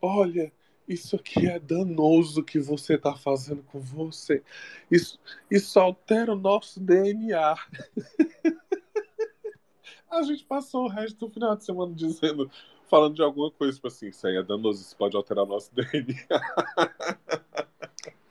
olha, 0.00 0.52
isso 0.88 1.16
aqui 1.16 1.46
é 1.48 1.58
danoso 1.58 2.42
que 2.42 2.60
você 2.60 2.96
tá 2.96 3.16
fazendo 3.16 3.62
com 3.64 3.80
você. 3.80 4.42
Isso, 4.90 5.18
isso 5.50 5.78
altera 5.80 6.32
o 6.32 6.36
nosso 6.36 6.80
DNA. 6.80 7.56
A 10.08 10.22
gente 10.22 10.44
passou 10.44 10.84
o 10.84 10.88
resto 10.88 11.26
do 11.26 11.32
final 11.32 11.56
de 11.56 11.64
semana 11.64 11.92
dizendo, 11.92 12.50
falando 12.88 13.14
de 13.14 13.22
alguma 13.22 13.50
coisa, 13.50 13.74
tipo 13.74 13.88
assim, 13.88 14.08
isso 14.08 14.26
aí 14.26 14.36
é 14.36 14.42
danoso, 14.42 14.80
isso 14.80 14.96
pode 14.96 15.16
alterar 15.16 15.44
o 15.44 15.48
nosso 15.48 15.70
DNA. 15.74 16.16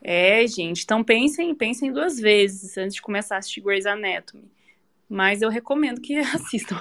É, 0.02 0.48
gente. 0.48 0.84
Então 0.84 1.04
pensem, 1.04 1.54
pensem 1.54 1.92
duas 1.92 2.20
vezes 2.20 2.78
antes 2.78 2.96
de 2.96 3.02
começar 3.02 3.36
a 3.36 3.38
assistir 3.40 3.62
Grey's 3.62 3.86
Anatomy. 3.86 4.50
Mas 5.10 5.42
eu 5.42 5.50
recomendo 5.50 6.00
que 6.00 6.18
assistam. 6.34 6.80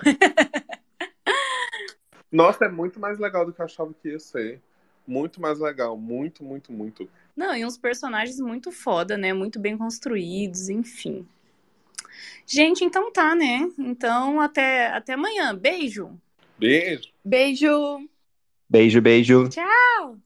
Nossa, 2.30 2.66
é 2.66 2.68
muito 2.68 2.98
mais 2.98 3.18
legal 3.18 3.44
do 3.44 3.52
que 3.52 3.60
eu 3.60 3.64
achava 3.64 3.92
que 3.94 4.08
ia 4.08 4.18
ser. 4.18 4.62
Muito 5.06 5.40
mais 5.40 5.58
legal, 5.58 5.96
muito, 5.96 6.42
muito, 6.42 6.72
muito. 6.72 7.08
Não, 7.36 7.54
e 7.54 7.64
uns 7.64 7.76
personagens 7.76 8.38
muito 8.40 8.72
foda, 8.72 9.16
né? 9.16 9.32
Muito 9.32 9.58
bem 9.58 9.76
construídos, 9.76 10.68
enfim. 10.68 11.26
Gente, 12.46 12.84
então 12.84 13.12
tá, 13.12 13.34
né? 13.34 13.68
Então 13.78 14.40
até, 14.40 14.88
até 14.88 15.14
amanhã. 15.14 15.54
Beijo. 15.54 16.18
Beijo! 16.58 17.10
Beijo! 17.24 18.08
Beijo, 18.68 19.00
beijo. 19.00 19.48
Tchau. 19.48 20.18